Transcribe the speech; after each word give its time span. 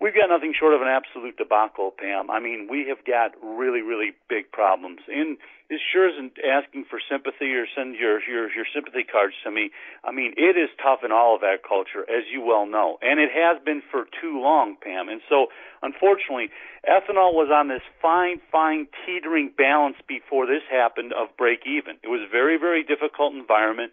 We've 0.00 0.14
got 0.14 0.28
nothing 0.28 0.52
short 0.52 0.74
of 0.74 0.82
an 0.82 0.88
absolute 0.88 1.36
debacle, 1.36 1.92
Pam. 1.96 2.30
I 2.30 2.38
mean, 2.38 2.68
we 2.70 2.86
have 2.88 3.04
got 3.06 3.32
really, 3.42 3.80
really 3.80 4.12
big 4.28 4.52
problems. 4.52 5.00
And 5.08 5.38
this 5.70 5.80
sure 5.80 6.08
isn't 6.08 6.36
asking 6.44 6.84
for 6.90 7.00
sympathy 7.00 7.56
or 7.56 7.66
send 7.74 7.96
your, 7.96 8.20
your, 8.28 8.52
your 8.52 8.68
sympathy 8.74 9.04
cards 9.04 9.34
to 9.44 9.50
me. 9.50 9.70
I 10.04 10.12
mean, 10.12 10.34
it 10.36 10.56
is 10.56 10.68
tough 10.82 11.00
in 11.02 11.12
all 11.12 11.34
of 11.34 11.42
agriculture, 11.42 12.04
as 12.04 12.28
you 12.30 12.44
well 12.44 12.66
know. 12.66 12.98
And 13.00 13.18
it 13.18 13.30
has 13.32 13.56
been 13.64 13.82
for 13.90 14.04
too 14.20 14.38
long, 14.38 14.76
Pam. 14.76 15.08
And 15.08 15.22
so, 15.28 15.48
unfortunately, 15.82 16.50
ethanol 16.84 17.32
was 17.32 17.48
on 17.48 17.68
this 17.68 17.82
fine, 18.02 18.40
fine 18.52 18.88
teetering 19.06 19.52
balance 19.56 19.96
before 20.06 20.46
this 20.46 20.62
happened 20.70 21.14
of 21.16 21.34
break 21.38 21.66
even. 21.66 21.96
It 22.04 22.08
was 22.08 22.20
a 22.20 22.30
very, 22.30 22.58
very 22.58 22.84
difficult 22.84 23.34
environment. 23.34 23.92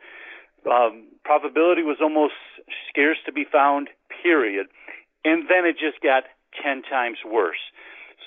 Um, 0.69 1.07
was 1.93 1.97
almost 2.01 2.33
scarce 2.89 3.17
to 3.25 3.31
be 3.31 3.45
found, 3.45 3.89
period. 4.23 4.67
And 5.25 5.47
then 5.47 5.65
it 5.65 5.79
just 5.79 6.01
got 6.03 6.23
10 6.61 6.83
times 6.83 7.17
worse. 7.25 7.61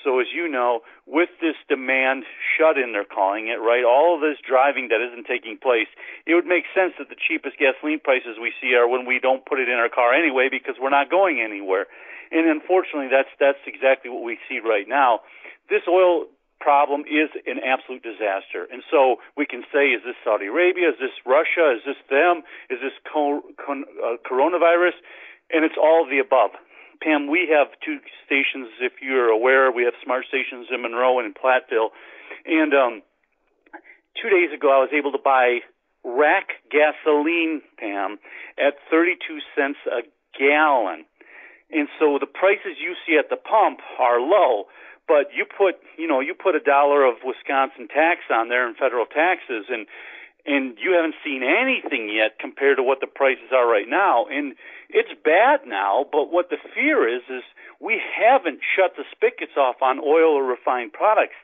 So 0.03 0.19
as 0.19 0.27
you 0.33 0.47
know, 0.47 0.81
with 1.05 1.29
this 1.41 1.55
demand 1.67 2.23
shut 2.55 2.77
in, 2.77 2.93
they're 2.93 3.07
calling 3.07 3.47
it, 3.47 3.59
right? 3.59 3.83
All 3.83 4.15
of 4.15 4.21
this 4.21 4.37
driving 4.39 4.89
that 4.89 5.01
isn't 5.01 5.25
taking 5.25 5.57
place, 5.57 5.89
it 6.25 6.35
would 6.35 6.45
make 6.45 6.63
sense 6.73 6.93
that 6.99 7.09
the 7.09 7.17
cheapest 7.17 7.57
gasoline 7.57 7.99
prices 7.99 8.37
we 8.39 8.53
see 8.61 8.75
are 8.75 8.87
when 8.87 9.05
we 9.05 9.19
don't 9.19 9.45
put 9.45 9.59
it 9.59 9.69
in 9.69 9.75
our 9.75 9.89
car 9.89 10.13
anyway 10.13 10.49
because 10.51 10.75
we're 10.79 10.93
not 10.93 11.09
going 11.09 11.41
anywhere. 11.41 11.87
And 12.31 12.47
unfortunately, 12.47 13.09
that's, 13.09 13.31
that's 13.39 13.61
exactly 13.65 14.11
what 14.11 14.23
we 14.23 14.37
see 14.47 14.59
right 14.59 14.87
now. 14.87 15.21
This 15.69 15.83
oil 15.89 16.27
problem 16.59 17.01
is 17.01 17.29
an 17.45 17.59
absolute 17.63 18.03
disaster. 18.03 18.67
And 18.71 18.83
so 18.89 19.17
we 19.35 19.45
can 19.45 19.63
say, 19.71 19.93
is 19.93 20.03
this 20.03 20.15
Saudi 20.23 20.47
Arabia? 20.47 20.89
Is 20.89 20.99
this 20.99 21.15
Russia? 21.25 21.75
Is 21.75 21.83
this 21.85 21.99
them? 22.09 22.43
Is 22.69 22.79
this 22.81 22.95
co- 23.05 23.43
con- 23.59 23.85
uh, 24.03 24.17
coronavirus? 24.23 24.97
And 25.51 25.63
it's 25.63 25.77
all 25.79 26.07
the 26.07 26.19
above. 26.19 26.51
Pam, 27.01 27.27
we 27.29 27.47
have 27.51 27.67
two 27.83 27.99
stations, 28.25 28.69
if 28.81 28.93
you're 29.01 29.29
aware. 29.29 29.71
We 29.71 29.83
have 29.83 29.93
smart 30.03 30.25
stations 30.27 30.67
in 30.73 30.81
Monroe 30.81 31.19
and 31.19 31.27
in 31.27 31.33
Platteville. 31.33 31.89
And 32.45 32.73
um, 32.73 33.01
two 34.21 34.29
days 34.29 34.53
ago, 34.53 34.69
I 34.71 34.79
was 34.81 34.89
able 34.93 35.11
to 35.11 35.21
buy 35.23 35.59
rack 36.03 36.63
gasoline, 36.71 37.61
Pam, 37.77 38.17
at 38.57 38.75
32 38.89 39.39
cents 39.55 39.77
a 39.85 40.01
gallon. 40.37 41.05
And 41.69 41.87
so 41.99 42.17
the 42.19 42.27
prices 42.27 42.79
you 42.79 42.95
see 43.05 43.17
at 43.19 43.29
the 43.29 43.35
pump 43.35 43.79
are 43.99 44.21
low, 44.21 44.65
but 45.07 45.35
you 45.35 45.45
put, 45.45 45.75
you 45.97 46.07
know, 46.07 46.21
you 46.21 46.33
put 46.33 46.55
a 46.55 46.63
dollar 46.63 47.03
of 47.03 47.15
Wisconsin 47.23 47.87
tax 47.87 48.21
on 48.31 48.47
there 48.47 48.67
and 48.67 48.75
federal 48.75 49.05
taxes 49.05 49.67
and 49.69 49.85
and 50.47 50.79
you 50.79 50.95
haven't 50.95 51.15
seen 51.23 51.43
anything 51.43 52.07
yet 52.07 52.39
compared 52.39 52.77
to 52.77 52.83
what 52.83 53.01
the 53.01 53.07
prices 53.07 53.51
are 53.51 53.67
right 53.67 53.87
now. 53.87 54.25
And 54.31 54.55
it's 54.89 55.11
bad 55.23 55.67
now, 55.67 56.05
but 56.09 56.31
what 56.31 56.49
the 56.49 56.57
fear 56.73 57.03
is 57.03 57.21
is 57.29 57.43
we 57.83 57.99
haven't 57.99 58.63
shut 58.63 58.95
the 58.95 59.03
spigots 59.11 59.59
off 59.59 59.83
on 59.83 59.99
oil 59.99 60.39
or 60.39 60.47
refined 60.47 60.93
products. 60.93 61.35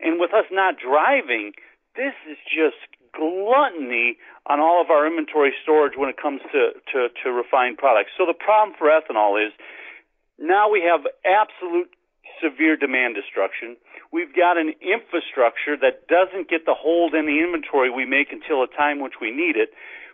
And 0.00 0.18
with 0.18 0.34
us 0.34 0.44
not 0.50 0.74
driving, 0.76 1.54
this 1.94 2.14
is 2.28 2.36
just 2.50 2.82
gluttony 3.14 4.18
on 4.46 4.58
all 4.58 4.82
of 4.82 4.90
our 4.90 5.06
inventory 5.06 5.54
storage 5.62 5.94
when 5.96 6.08
it 6.08 6.20
comes 6.20 6.42
to, 6.50 6.74
to, 6.92 7.08
to 7.22 7.30
refined 7.30 7.78
products. 7.78 8.10
So 8.18 8.26
the 8.26 8.34
problem 8.34 8.76
for 8.76 8.90
ethanol 8.90 9.38
is 9.38 9.52
now 10.38 10.70
we 10.70 10.82
have 10.82 11.06
absolute 11.22 11.90
severe 12.42 12.76
demand 12.76 13.14
destruction. 13.14 13.76
We've 14.12 14.34
got 14.34 14.56
an 14.56 14.72
infrastructure 14.80 15.76
that 15.80 16.08
doesn't 16.08 16.48
get 16.48 16.64
the 16.66 16.74
hold 16.74 17.14
in 17.14 17.26
the 17.26 17.40
inventory 17.40 17.90
we 17.90 18.04
make 18.04 18.32
until 18.32 18.62
a 18.62 18.68
time 18.68 19.00
which 19.00 19.20
we 19.20 19.30
need 19.30 19.56
it. 19.56 19.70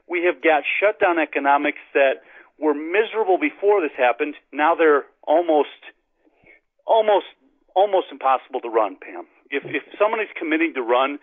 We 0.08 0.24
have 0.24 0.42
got 0.42 0.64
shutdown 0.80 1.18
economics 1.18 1.80
that 1.94 2.22
were 2.58 2.74
miserable 2.74 3.38
before 3.38 3.80
this 3.80 3.94
happened. 3.96 4.34
Now 4.52 4.74
they're 4.74 5.04
almost, 5.22 5.80
almost, 6.86 7.26
almost 7.74 8.08
impossible 8.10 8.60
to 8.60 8.68
run, 8.68 8.96
Pam. 9.00 9.26
If, 9.50 9.64
if 9.64 9.82
someone 9.98 10.20
is 10.20 10.28
committing 10.38 10.74
to 10.74 10.82
run, 10.82 11.18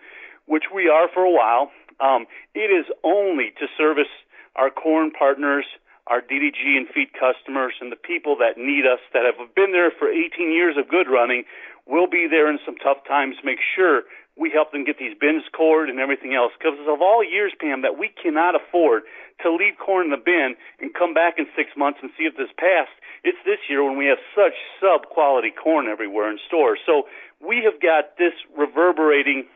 which 0.46 0.64
we 0.74 0.88
are 0.88 1.08
for 1.12 1.22
a 1.22 1.30
while, 1.30 1.70
um, 2.00 2.26
it 2.54 2.70
is 2.70 2.86
only 3.04 3.52
to 3.60 3.66
service 3.78 4.10
our 4.56 4.70
corn 4.70 5.10
partners, 5.10 5.64
our 6.06 6.20
DDG 6.20 6.76
and 6.76 6.88
feed 6.88 7.14
customers, 7.14 7.74
and 7.80 7.92
the 7.92 7.96
people 7.96 8.36
that 8.38 8.58
need 8.58 8.84
us 8.86 8.98
that 9.14 9.22
have 9.22 9.54
been 9.54 9.72
there 9.72 9.90
for 9.90 10.10
18 10.10 10.52
years 10.52 10.76
of 10.76 10.88
good 10.88 11.06
running 11.08 11.44
We'll 11.86 12.06
be 12.06 12.28
there 12.30 12.48
in 12.50 12.58
some 12.64 12.76
tough 12.76 13.02
times. 13.08 13.36
Make 13.42 13.58
sure 13.74 14.02
we 14.36 14.50
help 14.50 14.72
them 14.72 14.84
get 14.84 14.98
these 14.98 15.16
bins 15.18 15.42
cored 15.52 15.90
and 15.90 15.98
everything 15.98 16.34
else. 16.34 16.52
Because 16.56 16.78
of 16.86 17.02
all 17.02 17.24
years, 17.24 17.52
Pam, 17.60 17.82
that 17.82 17.98
we 17.98 18.08
cannot 18.22 18.54
afford 18.54 19.02
to 19.42 19.50
leave 19.50 19.74
corn 19.82 20.06
in 20.06 20.10
the 20.10 20.22
bin 20.22 20.54
and 20.80 20.94
come 20.94 21.12
back 21.12 21.34
in 21.38 21.46
six 21.56 21.70
months 21.76 21.98
and 22.02 22.10
see 22.16 22.24
if 22.24 22.36
this 22.36 22.50
passed. 22.56 22.94
It's 23.24 23.38
this 23.44 23.58
year 23.68 23.82
when 23.82 23.98
we 23.98 24.06
have 24.06 24.18
such 24.34 24.54
sub 24.80 25.10
quality 25.10 25.50
corn 25.50 25.86
everywhere 25.88 26.30
in 26.30 26.38
stores. 26.46 26.78
So 26.86 27.10
we 27.44 27.62
have 27.66 27.82
got 27.82 28.16
this 28.16 28.34
reverberating 28.56 29.46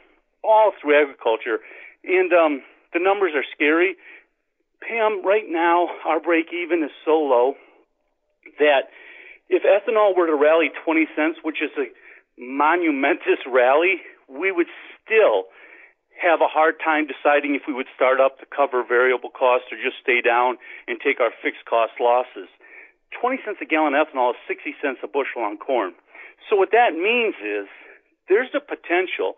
all 0.43 0.73
through 0.81 1.01
agriculture, 1.01 1.59
and 2.05 2.33
um, 2.33 2.63
the 2.93 2.99
numbers 2.99 3.33
are 3.34 3.47
scary. 3.55 3.97
Pam, 4.87 5.25
right 5.25 5.47
now 5.49 5.89
our 6.07 6.21
break 6.21 6.47
even 6.55 6.83
is 6.83 6.95
so 7.05 7.19
low 7.19 7.55
that 8.59 8.89
if 9.49 9.63
ethanol 9.63 10.17
were 10.17 10.27
to 10.27 10.35
rally 10.35 10.71
20 10.85 11.07
cents, 11.15 11.39
which 11.43 11.59
is 11.63 11.71
a 11.79 11.91
monumentous 12.39 13.43
rally, 13.47 14.03
we 14.29 14.53
would 14.53 14.71
still 15.03 15.51
have 16.23 16.41
a 16.41 16.49
hard 16.49 16.81
time 16.83 17.07
deciding 17.07 17.55
if 17.55 17.63
we 17.69 17.75
would 17.75 17.91
start 17.95 18.21
up 18.21 18.39
to 18.41 18.47
cover 18.49 18.83
variable 18.83 19.31
costs 19.31 19.69
or 19.71 19.77
just 19.77 20.01
stay 20.01 20.23
down 20.25 20.57
and 20.89 20.99
take 21.03 21.21
our 21.21 21.31
fixed 21.43 21.65
cost 21.69 21.93
losses. 22.01 22.49
20 23.21 23.39
cents 23.45 23.59
a 23.61 23.67
gallon 23.67 23.93
ethanol 23.93 24.33
is 24.33 24.41
60 24.49 24.75
cents 24.81 25.01
a 25.05 25.09
bushel 25.09 25.45
on 25.45 25.59
corn. 25.59 25.93
So 26.49 26.57
what 26.57 26.73
that 26.73 26.97
means 26.97 27.37
is 27.43 27.69
there's 28.29 28.51
a 28.55 28.63
potential 28.63 29.37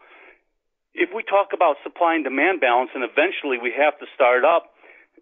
if 0.94 1.10
we 1.14 1.22
talk 1.22 1.52
about 1.52 1.76
supply 1.82 2.14
and 2.14 2.24
demand 2.24 2.60
balance 2.60 2.90
and 2.94 3.04
eventually 3.04 3.58
we 3.60 3.74
have 3.76 3.98
to 4.00 4.06
start 4.14 4.42
up 4.42 4.72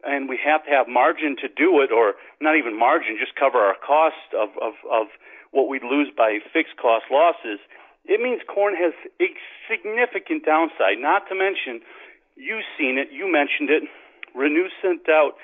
and 0.04 0.28
we 0.28 0.38
have 0.44 0.64
to 0.64 0.70
have 0.70 0.88
margin 0.88 1.36
to 1.40 1.48
do 1.48 1.80
it 1.80 1.90
or 1.92 2.14
not 2.40 2.56
even 2.56 2.78
margin, 2.78 3.16
just 3.18 3.34
cover 3.36 3.58
our 3.58 3.76
cost 3.78 4.34
of, 4.34 4.50
of, 4.60 4.74
of 4.90 5.06
what 5.52 5.68
we'd 5.68 5.84
lose 5.84 6.10
by 6.16 6.38
fixed 6.52 6.76
cost 6.76 7.06
losses, 7.10 7.60
it 8.04 8.20
means 8.20 8.40
corn 8.46 8.74
has 8.76 8.92
a 9.20 9.28
significant 9.70 10.44
downside. 10.44 10.98
Not 10.98 11.28
to 11.28 11.34
mention, 11.34 11.80
you've 12.36 12.66
seen 12.78 12.98
it, 12.98 13.08
you 13.10 13.30
mentioned 13.30 13.70
it. 13.70 13.82
Renew 14.34 14.68
sent 14.82 15.08
out 15.08 15.34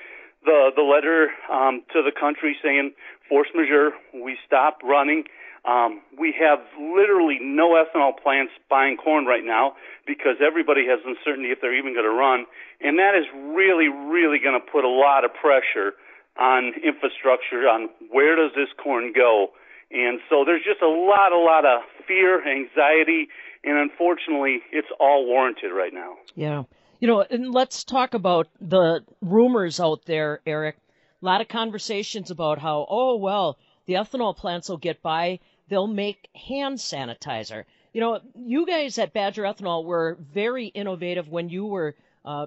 the 0.45 0.71
the 0.75 0.83
letter 0.83 1.31
um, 1.51 1.83
to 1.93 2.03
the 2.03 2.13
country 2.13 2.57
saying 2.63 2.93
force 3.29 3.49
majeure, 3.55 3.93
we 4.15 4.37
stop 4.47 4.79
running. 4.83 5.25
Um, 5.65 6.03
we 6.19 6.35
have 6.41 6.59
literally 6.77 7.39
no 7.41 7.79
ethanol 7.79 8.19
plants 8.21 8.53
buying 8.69 8.97
corn 8.97 9.27
right 9.27 9.45
now 9.45 9.75
because 10.07 10.43
everybody 10.45 10.87
has 10.91 10.99
uncertainty 11.07 11.51
if 11.51 11.61
they're 11.61 11.79
even 11.79 11.95
going 11.95 12.05
to 12.05 12.11
run, 12.11 12.47
and 12.81 12.99
that 12.99 13.15
is 13.15 13.27
really, 13.55 13.87
really 13.87 14.39
going 14.43 14.59
to 14.59 14.67
put 14.73 14.83
a 14.83 14.91
lot 14.91 15.25
of 15.25 15.31
pressure 15.33 15.95
on 16.35 16.75
infrastructure 16.83 17.71
on 17.71 17.91
where 18.11 18.35
does 18.35 18.51
this 18.57 18.69
corn 18.83 19.13
go 19.15 19.53
and 19.93 20.21
so 20.31 20.45
there's 20.45 20.65
just 20.65 20.81
a 20.81 20.89
lot, 20.89 21.33
a 21.33 21.39
lot 21.39 21.65
of 21.67 21.83
fear, 22.09 22.41
anxiety, 22.49 23.29
and 23.63 23.77
unfortunately, 23.79 24.61
it's 24.73 24.89
all 24.99 25.27
warranted 25.27 25.71
right 25.73 25.93
now. 25.93 26.15
Yeah. 26.35 26.63
You 27.03 27.09
know, 27.09 27.21
and 27.29 27.53
let's 27.53 27.83
talk 27.83 28.15
about 28.15 28.47
the 28.61 29.05
rumors 29.21 29.81
out 29.81 30.05
there, 30.05 30.41
Eric. 30.47 30.77
A 31.21 31.25
lot 31.25 31.41
of 31.41 31.49
conversations 31.49 32.31
about 32.31 32.61
how, 32.61 32.87
oh, 32.89 33.17
well, 33.17 33.59
the 33.87 33.95
ethanol 33.95 34.37
plants 34.37 34.69
will 34.69 34.77
get 34.77 35.03
by. 35.03 35.41
They'll 35.69 35.89
make 35.89 36.29
hand 36.33 36.79
sanitizer. 36.79 37.65
You 37.93 38.03
know, 38.03 38.21
you 38.37 38.67
guys 38.67 38.99
at 38.99 39.13
Badger 39.13 39.43
Ethanol 39.43 39.85
were 39.85 40.17
very 40.33 40.67
innovative 40.67 41.29
when 41.29 41.49
you 41.49 41.67
were 41.67 41.97
uh, 42.25 42.47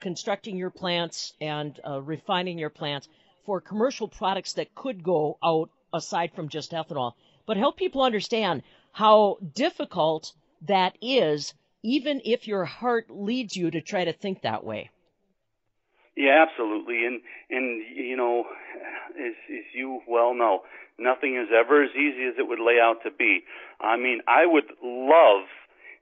constructing 0.00 0.56
your 0.56 0.70
plants 0.70 1.34
and 1.40 1.78
uh, 1.88 2.02
refining 2.02 2.58
your 2.58 2.70
plants 2.70 3.08
for 3.46 3.60
commercial 3.60 4.08
products 4.08 4.54
that 4.54 4.74
could 4.74 5.04
go 5.04 5.38
out 5.44 5.70
aside 5.94 6.32
from 6.34 6.48
just 6.48 6.72
ethanol, 6.72 7.12
but 7.46 7.56
help 7.56 7.76
people 7.76 8.02
understand 8.02 8.64
how 8.90 9.38
difficult 9.54 10.32
that 10.62 10.98
is, 11.00 11.54
even 11.82 12.20
if 12.24 12.46
your 12.46 12.64
heart 12.64 13.06
leads 13.10 13.56
you 13.56 13.70
to 13.70 13.80
try 13.80 14.04
to 14.04 14.12
think 14.12 14.42
that 14.42 14.64
way. 14.64 14.90
Yeah, 16.16 16.44
absolutely, 16.46 17.06
and 17.06 17.20
and 17.50 17.82
you 17.96 18.16
know, 18.16 18.44
as, 19.18 19.32
as 19.48 19.64
you 19.74 20.00
well 20.06 20.34
know, 20.34 20.62
nothing 20.98 21.36
is 21.36 21.48
ever 21.52 21.82
as 21.82 21.90
easy 21.92 22.24
as 22.28 22.34
it 22.38 22.46
would 22.46 22.60
lay 22.60 22.78
out 22.80 23.02
to 23.04 23.10
be. 23.10 23.40
I 23.80 23.96
mean, 23.96 24.20
I 24.28 24.44
would 24.44 24.68
love 24.82 25.48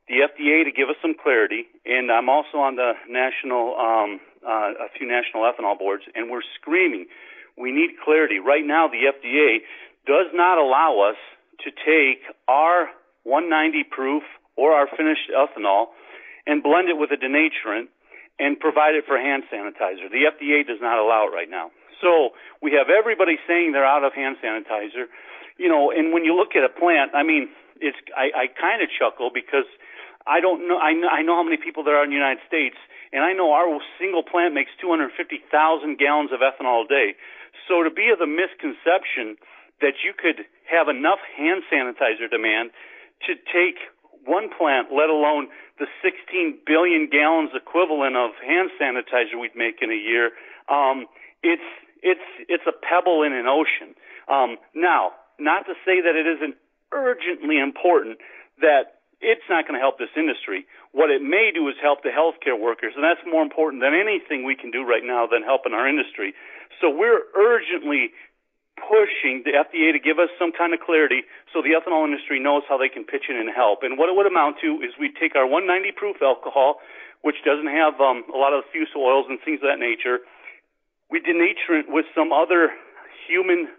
the 0.08 0.26
FDA 0.26 0.64
to 0.64 0.72
give 0.72 0.88
us 0.88 0.96
some 1.00 1.14
clarity, 1.14 1.66
and 1.86 2.10
I'm 2.10 2.28
also 2.28 2.58
on 2.58 2.74
the 2.74 2.92
national, 3.08 3.76
um, 3.78 4.20
uh, 4.44 4.86
a 4.86 4.88
few 4.98 5.06
national 5.06 5.44
ethanol 5.44 5.78
boards, 5.78 6.02
and 6.14 6.30
we're 6.30 6.42
screaming 6.60 7.06
We 7.56 7.70
need 7.72 7.90
clarity. 8.02 8.38
Right 8.38 8.64
now, 8.66 8.88
the 8.88 9.06
FDA 9.06 9.58
does 10.06 10.32
not 10.34 10.58
allow 10.58 11.10
us 11.10 11.16
to 11.64 11.70
take 11.70 12.22
our 12.48 12.88
190 13.22 13.84
proof 13.90 14.22
or 14.60 14.76
our 14.76 14.86
finished 14.92 15.32
ethanol 15.32 15.96
and 16.44 16.60
blend 16.62 16.92
it 16.92 17.00
with 17.00 17.08
a 17.08 17.16
denaturant 17.16 17.88
and 18.36 18.60
provide 18.60 18.92
it 18.92 19.08
for 19.08 19.16
hand 19.16 19.44
sanitizer. 19.48 20.12
The 20.12 20.28
FDA 20.28 20.66
does 20.66 20.80
not 20.84 21.00
allow 21.00 21.28
it 21.28 21.32
right 21.32 21.48
now. 21.48 21.72
So 22.00 22.36
we 22.60 22.76
have 22.76 22.92
everybody 22.92 23.36
saying 23.48 23.72
they're 23.72 23.88
out 23.88 24.04
of 24.04 24.12
hand 24.12 24.36
sanitizer, 24.44 25.08
you 25.56 25.68
know, 25.68 25.90
and 25.90 26.12
when 26.12 26.24
you 26.24 26.36
look 26.36 26.56
at 26.56 26.64
a 26.64 26.72
plant, 26.72 27.12
I 27.16 27.24
mean, 27.24 27.48
it's 27.80 27.96
I, 28.16 28.32
I 28.32 28.44
kind 28.52 28.84
of 28.84 28.88
chuckle 28.92 29.28
because 29.32 29.68
I 30.28 30.40
don't 30.40 30.68
know 30.68 30.76
I, 30.76 30.92
know 30.92 31.08
I 31.08 31.20
know 31.20 31.36
how 31.36 31.44
many 31.44 31.56
people 31.56 31.84
there 31.84 31.96
are 31.96 32.04
in 32.04 32.12
the 32.12 32.16
United 32.16 32.44
States, 32.48 32.76
and 33.12 33.24
I 33.24 33.32
know 33.32 33.52
our 33.52 33.68
single 34.00 34.24
plant 34.24 34.52
makes 34.52 34.72
250,000 34.80 35.48
gallons 35.96 36.32
of 36.32 36.40
ethanol 36.40 36.84
a 36.84 36.88
day. 36.88 37.08
So 37.68 37.84
to 37.84 37.92
be 37.92 38.08
of 38.08 38.20
the 38.20 38.28
misconception 38.28 39.36
that 39.84 40.00
you 40.04 40.12
could 40.16 40.44
have 40.68 40.88
enough 40.88 41.20
hand 41.36 41.64
sanitizer 41.68 42.28
demand 42.28 42.72
to 43.28 43.36
take 43.52 43.80
one 44.30 44.46
plant, 44.54 44.94
let 44.94 45.10
alone 45.10 45.50
the 45.82 45.90
16 45.98 46.62
billion 46.62 47.10
gallons 47.10 47.50
equivalent 47.50 48.14
of 48.14 48.30
hand 48.38 48.70
sanitizer 48.78 49.34
we'd 49.34 49.58
make 49.58 49.82
in 49.82 49.90
a 49.90 49.98
year, 49.98 50.30
um, 50.70 51.10
it's 51.42 51.66
it's 52.02 52.28
it's 52.48 52.64
a 52.70 52.72
pebble 52.72 53.26
in 53.26 53.34
an 53.34 53.50
ocean. 53.50 53.98
Um, 54.30 54.56
now, 54.74 55.18
not 55.38 55.66
to 55.66 55.74
say 55.84 56.00
that 56.00 56.14
it 56.14 56.30
isn't 56.30 56.54
urgently 56.92 57.58
important 57.58 58.18
that 58.62 59.02
it's 59.20 59.44
not 59.50 59.68
going 59.68 59.76
to 59.76 59.82
help 59.82 59.98
this 59.98 60.12
industry. 60.16 60.64
What 60.92 61.10
it 61.10 61.20
may 61.20 61.50
do 61.52 61.68
is 61.68 61.76
help 61.82 62.02
the 62.02 62.08
healthcare 62.08 62.56
workers, 62.56 62.96
and 62.96 63.04
that's 63.04 63.20
more 63.28 63.42
important 63.42 63.82
than 63.82 63.92
anything 63.92 64.44
we 64.44 64.56
can 64.56 64.70
do 64.70 64.82
right 64.82 65.04
now 65.04 65.26
than 65.28 65.42
helping 65.42 65.72
our 65.72 65.88
industry. 65.88 66.32
So 66.80 66.88
we're 66.88 67.28
urgently 67.36 68.16
pushing 68.90 69.46
the 69.46 69.54
FDA 69.54 69.94
to 69.94 70.02
give 70.02 70.18
us 70.18 70.34
some 70.34 70.50
kind 70.50 70.74
of 70.74 70.82
clarity 70.82 71.22
so 71.54 71.62
the 71.62 71.78
ethanol 71.78 72.02
industry 72.02 72.42
knows 72.42 72.66
how 72.66 72.74
they 72.74 72.90
can 72.90 73.06
pitch 73.06 73.30
in 73.30 73.38
and 73.38 73.46
help. 73.54 73.86
And 73.86 73.94
what 73.94 74.10
it 74.10 74.18
would 74.18 74.26
amount 74.26 74.58
to 74.66 74.82
is 74.82 74.90
we 74.98 75.14
take 75.14 75.38
our 75.38 75.46
190 75.46 75.94
proof 75.94 76.18
alcohol, 76.18 76.82
which 77.22 77.38
doesn't 77.46 77.70
have 77.70 78.02
um, 78.02 78.26
a 78.34 78.38
lot 78.38 78.50
of 78.50 78.66
fusel 78.74 79.06
oils 79.06 79.30
and 79.30 79.38
things 79.46 79.62
of 79.62 79.70
that 79.70 79.78
nature, 79.78 80.26
we 81.06 81.22
denature 81.22 81.78
it 81.78 81.86
with 81.86 82.06
some 82.14 82.34
other 82.34 82.74
human 83.30 83.70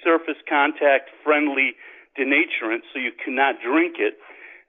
surface 0.00 0.40
contact 0.48 1.12
friendly 1.20 1.76
denaturant 2.16 2.84
so 2.92 3.00
you 3.00 3.12
cannot 3.12 3.60
drink 3.60 3.96
it 4.00 4.16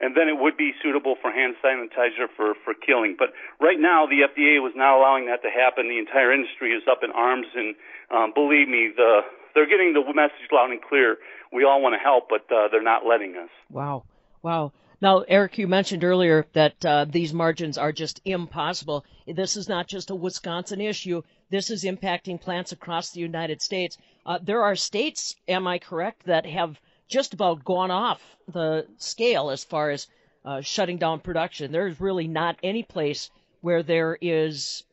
and 0.04 0.20
then 0.20 0.28
it 0.28 0.36
would 0.36 0.58
be 0.58 0.76
suitable 0.84 1.16
for 1.22 1.32
hand 1.32 1.56
sanitizer 1.64 2.28
for, 2.36 2.60
for 2.68 2.76
killing. 2.76 3.16
But 3.18 3.32
right 3.64 3.80
now, 3.80 4.04
the 4.04 4.28
FDA 4.28 4.60
was 4.60 4.76
not 4.76 5.00
allowing 5.00 5.28
that 5.32 5.40
to 5.48 5.50
happen. 5.50 5.88
The 5.88 6.00
entire 6.00 6.34
industry 6.36 6.76
is 6.76 6.84
up 6.92 7.08
in 7.08 7.12
arms, 7.12 7.48
and 7.56 7.76
um, 8.12 8.36
believe 8.36 8.68
me, 8.68 8.92
the 8.92 9.24
they're 9.54 9.68
getting 9.68 9.94
the 9.94 10.02
message 10.14 10.50
loud 10.52 10.72
and 10.72 10.82
clear. 10.82 11.18
We 11.52 11.64
all 11.64 11.82
want 11.82 11.94
to 11.94 12.00
help, 12.00 12.30
but 12.30 12.52
uh, 12.54 12.68
they're 12.72 12.82
not 12.84 13.06
letting 13.06 13.36
us. 13.36 13.50
Wow, 13.70 14.06
wow. 14.42 14.72
Now, 15.02 15.20
Eric, 15.28 15.58
you 15.58 15.68
mentioned 15.68 16.06
earlier 16.06 16.46
that 16.54 16.86
uh, 16.86 17.06
these 17.06 17.34
margins 17.34 17.78
are 17.78 17.92
just 17.92 18.22
impossible. 18.24 19.06
This 19.28 19.58
is 19.58 19.68
not 19.68 19.88
just 19.88 20.12
a 20.12 20.16
Wisconsin 20.16 20.80
issue. 20.80 21.24
This 21.50 21.70
is 21.70 21.84
impacting 21.84 22.40
plants 22.40 22.72
across 22.72 23.12
the 23.12 23.20
United 23.20 23.62
States. 23.62 23.98
Uh, 24.26 24.40
there 24.42 24.64
are 24.64 24.76
states, 24.76 25.36
am 25.48 25.68
I 25.68 25.80
correct, 25.80 26.26
that 26.28 26.46
have 26.46 26.80
just 27.10 27.34
about 27.34 27.66
gone 27.66 27.92
off 27.92 28.22
the 28.48 28.88
scale 28.98 29.50
as 29.50 29.64
far 29.64 29.90
as 29.90 30.08
uh, 30.46 30.62
shutting 30.62 30.98
down 30.98 31.20
production. 31.20 31.72
There's 31.72 32.00
really 32.00 32.28
not 32.28 32.58
any 32.64 32.84
place 32.84 33.30
where 33.62 33.84
there 33.84 34.18
is, 34.22 34.84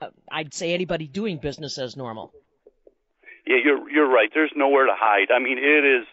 uh, 0.00 0.08
I'd 0.30 0.52
say, 0.52 0.74
anybody 0.74 1.06
doing 1.06 1.38
business 1.38 1.78
as 1.78 1.96
normal. 1.96 2.32
Yeah, 3.50 3.58
you're 3.58 3.82
you're 3.90 4.06
right. 4.06 4.30
There's 4.30 4.54
nowhere 4.54 4.86
to 4.86 4.94
hide. 4.94 5.34
I 5.34 5.42
mean, 5.42 5.58
it 5.58 5.82
is 5.82 6.06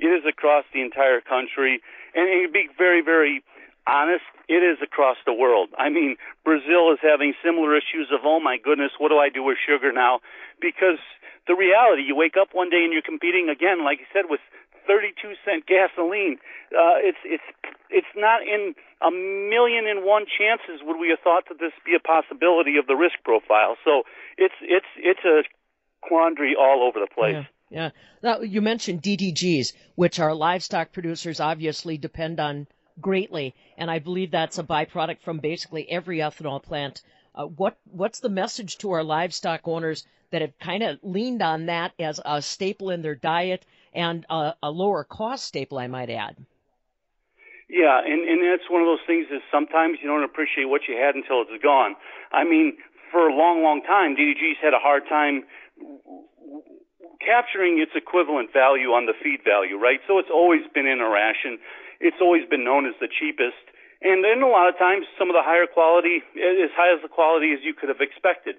it 0.00 0.08
is 0.08 0.24
across 0.24 0.64
the 0.72 0.80
entire 0.80 1.20
country, 1.20 1.84
and 2.16 2.24
to 2.24 2.48
be 2.48 2.72
very 2.80 3.04
very 3.04 3.44
honest, 3.84 4.24
it 4.48 4.64
is 4.64 4.80
across 4.80 5.20
the 5.28 5.36
world. 5.36 5.68
I 5.76 5.92
mean, 5.92 6.16
Brazil 6.48 6.88
is 6.96 6.98
having 7.04 7.36
similar 7.44 7.76
issues 7.76 8.08
of 8.08 8.24
oh 8.24 8.40
my 8.40 8.56
goodness, 8.56 8.96
what 8.96 9.12
do 9.12 9.20
I 9.20 9.28
do 9.28 9.44
with 9.44 9.60
sugar 9.60 9.92
now? 9.92 10.24
Because 10.64 10.96
the 11.44 11.52
reality, 11.52 12.08
you 12.08 12.16
wake 12.16 12.40
up 12.40 12.56
one 12.56 12.72
day 12.72 12.80
and 12.88 12.92
you're 12.92 13.04
competing 13.04 13.52
again, 13.52 13.84
like 13.84 14.00
you 14.00 14.08
said, 14.08 14.32
with 14.32 14.40
32 14.88 15.36
cent 15.44 15.68
gasoline. 15.68 16.40
Uh, 16.72 16.96
it's 17.04 17.20
it's 17.20 17.44
it's 17.92 18.14
not 18.16 18.40
in 18.40 18.72
a 19.04 19.12
million 19.12 19.84
and 19.84 20.08
one 20.08 20.24
chances 20.24 20.80
would 20.80 20.96
we 20.96 21.12
have 21.12 21.20
thought 21.20 21.44
that 21.52 21.60
this 21.60 21.76
be 21.84 21.92
a 21.92 22.00
possibility 22.00 22.80
of 22.80 22.88
the 22.88 22.96
risk 22.96 23.20
profile. 23.28 23.76
So 23.84 24.08
it's 24.40 24.56
it's 24.64 24.88
it's 24.96 25.24
a 25.28 25.44
quandary 26.00 26.54
all 26.58 26.82
over 26.86 27.00
the 27.00 27.12
place. 27.12 27.34
Yeah. 27.34 27.44
Yeah. 27.70 27.90
Now, 28.22 28.40
you 28.40 28.62
mentioned 28.62 29.02
DDGs, 29.02 29.74
which 29.94 30.20
our 30.20 30.34
livestock 30.34 30.92
producers 30.92 31.38
obviously 31.38 31.98
depend 31.98 32.40
on 32.40 32.66
greatly, 33.00 33.54
and 33.76 33.90
I 33.90 33.98
believe 33.98 34.30
that's 34.30 34.58
a 34.58 34.64
byproduct 34.64 35.20
from 35.20 35.38
basically 35.38 35.90
every 35.90 36.18
ethanol 36.18 36.62
plant. 36.62 37.02
Uh, 37.34 37.44
what 37.44 37.76
what's 37.92 38.20
the 38.20 38.30
message 38.30 38.78
to 38.78 38.92
our 38.92 39.04
livestock 39.04 39.68
owners 39.68 40.06
that 40.30 40.42
have 40.42 40.58
kind 40.58 40.82
of 40.82 40.98
leaned 41.02 41.42
on 41.42 41.66
that 41.66 41.92
as 41.98 42.20
a 42.24 42.42
staple 42.42 42.90
in 42.90 43.02
their 43.02 43.14
diet 43.14 43.64
and 43.94 44.26
a, 44.28 44.54
a 44.62 44.70
lower 44.70 45.04
cost 45.04 45.44
staple, 45.44 45.78
I 45.78 45.86
might 45.86 46.10
add. 46.10 46.36
Yeah, 47.68 48.00
and 48.00 48.26
and 48.26 48.40
that's 48.42 48.68
one 48.70 48.80
of 48.80 48.86
those 48.86 49.04
things 49.06 49.26
is 49.30 49.42
sometimes 49.52 49.98
you 50.02 50.08
don't 50.08 50.24
appreciate 50.24 50.64
what 50.64 50.82
you 50.88 50.96
had 50.96 51.14
until 51.14 51.42
it's 51.42 51.62
gone. 51.62 51.96
I 52.32 52.44
mean, 52.44 52.78
for 53.12 53.28
a 53.28 53.34
long, 53.34 53.62
long 53.62 53.82
time, 53.82 54.16
DDG's 54.16 54.58
had 54.62 54.72
a 54.72 54.80
hard 54.80 55.02
time 55.08 55.44
capturing 57.24 57.78
its 57.78 57.92
equivalent 57.94 58.52
value 58.52 58.94
on 58.94 59.06
the 59.06 59.14
feed 59.22 59.44
value, 59.44 59.76
right? 59.76 60.00
So 60.06 60.18
it's 60.18 60.32
always 60.32 60.62
been 60.74 60.86
in 60.86 61.00
a 61.00 61.08
ration. 61.08 61.58
It's 62.00 62.18
always 62.20 62.46
been 62.48 62.64
known 62.64 62.86
as 62.86 62.94
the 63.00 63.08
cheapest. 63.08 63.58
And 64.00 64.22
then 64.22 64.42
a 64.42 64.48
lot 64.48 64.70
of 64.70 64.78
times, 64.78 65.06
some 65.18 65.28
of 65.28 65.34
the 65.34 65.42
higher 65.42 65.66
quality, 65.66 66.22
as 66.38 66.70
high 66.78 66.94
as 66.94 67.02
the 67.02 67.10
quality 67.10 67.50
as 67.52 67.58
you 67.66 67.74
could 67.74 67.90
have 67.90 68.00
expected. 68.00 68.54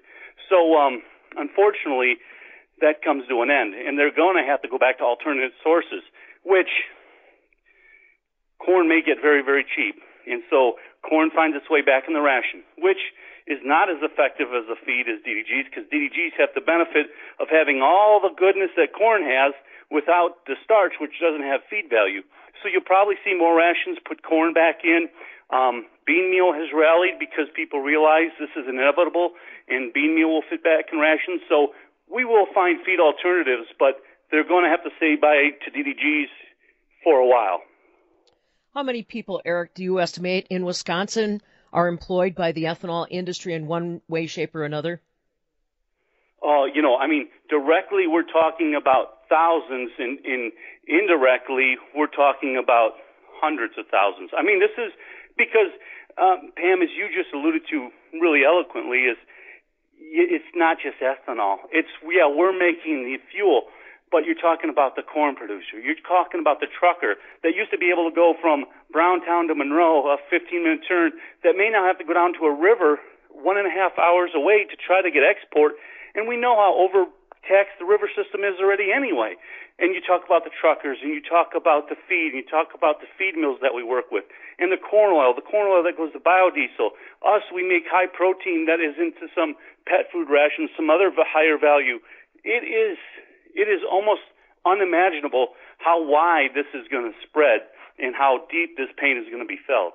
So, 0.52 0.76
um, 0.76 1.00
unfortunately, 1.36 2.20
that 2.84 3.00
comes 3.00 3.24
to 3.28 3.40
an 3.40 3.50
end, 3.50 3.72
and 3.72 3.96
they're 3.96 4.12
going 4.12 4.36
to 4.36 4.44
have 4.44 4.60
to 4.62 4.68
go 4.68 4.76
back 4.76 4.98
to 4.98 5.04
alternative 5.04 5.52
sources, 5.64 6.04
which 6.44 6.68
corn 8.60 8.88
may 8.88 9.00
get 9.00 9.20
very, 9.20 9.40
very 9.40 9.64
cheap. 9.64 9.96
And 10.26 10.42
so 10.50 10.76
corn 11.06 11.30
finds 11.30 11.56
its 11.56 11.68
way 11.70 11.82
back 11.82 12.04
in 12.08 12.14
the 12.14 12.20
ration, 12.20 12.62
which 12.78 13.00
is 13.46 13.58
not 13.64 13.90
as 13.90 13.98
effective 14.04 14.52
as 14.52 14.68
a 14.68 14.78
feed 14.84 15.08
as 15.08 15.18
DDGs 15.26 15.72
because 15.72 15.84
DDGs 15.90 16.38
have 16.38 16.54
the 16.54 16.60
benefit 16.62 17.10
of 17.40 17.48
having 17.48 17.80
all 17.82 18.20
the 18.20 18.30
goodness 18.36 18.70
that 18.76 18.92
corn 18.92 19.22
has 19.24 19.54
without 19.90 20.46
the 20.46 20.54
starch, 20.62 20.94
which 21.00 21.18
doesn't 21.18 21.42
have 21.42 21.60
feed 21.66 21.90
value. 21.90 22.22
So 22.62 22.68
you'll 22.68 22.86
probably 22.86 23.16
see 23.24 23.34
more 23.34 23.56
rations 23.56 23.98
put 24.06 24.22
corn 24.22 24.52
back 24.52 24.84
in. 24.84 25.08
Um, 25.50 25.90
bean 26.06 26.30
meal 26.30 26.54
has 26.54 26.70
rallied 26.70 27.18
because 27.18 27.50
people 27.56 27.80
realize 27.80 28.30
this 28.38 28.54
is 28.54 28.70
inevitable 28.70 29.34
and 29.66 29.92
bean 29.92 30.14
meal 30.14 30.30
will 30.30 30.46
fit 30.46 30.62
back 30.62 30.92
in 30.92 30.98
rations. 31.02 31.42
So 31.48 31.74
we 32.06 32.24
will 32.24 32.46
find 32.54 32.78
feed 32.86 33.00
alternatives, 33.00 33.66
but 33.78 33.98
they're 34.30 34.46
going 34.46 34.62
to 34.62 34.70
have 34.70 34.84
to 34.86 34.94
say 35.02 35.16
bye 35.16 35.58
to 35.64 35.68
DDGs 35.70 36.30
for 37.02 37.18
a 37.18 37.26
while. 37.26 37.66
How 38.74 38.84
many 38.84 39.02
people, 39.02 39.42
Eric, 39.44 39.74
do 39.74 39.82
you 39.82 39.98
estimate 39.98 40.46
in 40.48 40.64
Wisconsin 40.64 41.42
are 41.72 41.88
employed 41.88 42.36
by 42.36 42.52
the 42.52 42.64
ethanol 42.64 43.06
industry 43.10 43.54
in 43.54 43.66
one 43.66 44.00
way, 44.08 44.26
shape, 44.26 44.54
or 44.54 44.64
another? 44.64 45.00
Oh, 46.42 46.68
you 46.72 46.80
know, 46.80 46.96
I 46.96 47.06
mean, 47.08 47.28
directly 47.48 48.06
we're 48.06 48.30
talking 48.30 48.76
about 48.80 49.28
thousands, 49.28 49.90
and 49.98 50.18
in 50.24 50.52
indirectly 50.86 51.76
we're 51.96 52.06
talking 52.14 52.56
about 52.62 52.94
hundreds 53.42 53.74
of 53.76 53.86
thousands. 53.90 54.30
I 54.36 54.42
mean, 54.42 54.60
this 54.60 54.72
is 54.78 54.92
because 55.36 55.74
um, 56.16 56.52
Pam, 56.56 56.82
as 56.82 56.90
you 56.96 57.08
just 57.10 57.34
alluded 57.34 57.62
to 57.70 57.90
really 58.20 58.44
eloquently, 58.46 59.10
is 59.10 59.18
it's 59.98 60.50
not 60.54 60.78
just 60.78 60.96
ethanol. 61.02 61.58
It's 61.72 61.90
yeah, 62.06 62.30
we're 62.30 62.56
making 62.56 63.04
the 63.04 63.18
fuel, 63.30 63.66
but 64.10 64.26
you're 64.26 64.38
talking 64.38 64.70
about 64.70 64.96
the 64.98 65.02
corn 65.02 65.34
producer. 65.38 65.78
You're 65.78 65.98
talking 66.02 66.42
about 66.42 66.58
the 66.58 66.66
trucker 66.66 67.14
that 67.42 67.54
used 67.54 67.70
to 67.70 67.78
be 67.78 67.90
able 67.94 68.10
to 68.10 68.14
go 68.14 68.34
from 68.42 68.66
Browntown 68.90 69.46
to 69.48 69.54
Monroe, 69.54 70.10
a 70.10 70.18
15-minute 70.28 70.82
turn, 70.86 71.14
that 71.42 71.54
may 71.54 71.70
now 71.70 71.86
have 71.86 71.98
to 71.98 72.04
go 72.04 72.14
down 72.14 72.34
to 72.38 72.46
a 72.46 72.54
river 72.54 72.98
one 73.30 73.56
and 73.56 73.66
a 73.66 73.70
half 73.70 73.94
hours 73.96 74.34
away 74.34 74.66
to 74.66 74.76
try 74.76 75.00
to 75.00 75.10
get 75.10 75.22
export. 75.22 75.78
And 76.14 76.26
we 76.26 76.36
know 76.36 76.58
how 76.58 76.74
overtaxed 76.74 77.78
the 77.78 77.86
river 77.86 78.10
system 78.10 78.42
is 78.42 78.58
already 78.58 78.90
anyway. 78.90 79.38
And 79.80 79.94
you 79.94 80.02
talk 80.04 80.26
about 80.26 80.44
the 80.44 80.52
truckers, 80.52 80.98
and 81.00 81.08
you 81.14 81.24
talk 81.24 81.56
about 81.56 81.88
the 81.88 81.96
feed, 82.04 82.36
and 82.36 82.44
you 82.44 82.48
talk 82.50 82.76
about 82.76 83.00
the 83.00 83.08
feed 83.16 83.32
mills 83.32 83.64
that 83.64 83.72
we 83.72 83.80
work 83.80 84.12
with, 84.12 84.28
and 84.60 84.68
the 84.68 84.76
corn 84.76 85.08
oil, 85.08 85.32
the 85.32 85.46
corn 85.46 85.72
oil 85.72 85.80
that 85.86 85.96
goes 85.96 86.12
to 86.12 86.20
biodiesel. 86.20 86.92
Us, 87.24 87.48
we 87.48 87.64
make 87.64 87.88
high 87.88 88.04
protein 88.04 88.68
that 88.68 88.76
is 88.76 89.00
into 89.00 89.32
some 89.32 89.56
pet 89.88 90.12
food 90.12 90.28
rations, 90.28 90.68
some 90.76 90.92
other 90.92 91.08
higher 91.16 91.56
value. 91.56 91.96
It 92.44 92.60
is 92.60 93.00
it 93.54 93.68
is 93.68 93.80
almost 93.90 94.22
unimaginable 94.66 95.48
how 95.78 96.02
wide 96.02 96.50
this 96.54 96.68
is 96.74 96.86
going 96.88 97.10
to 97.10 97.16
spread 97.26 97.60
and 97.98 98.14
how 98.14 98.46
deep 98.50 98.76
this 98.76 98.88
pain 98.96 99.16
is 99.16 99.26
going 99.28 99.42
to 99.42 99.48
be 99.48 99.58
felt. 99.66 99.94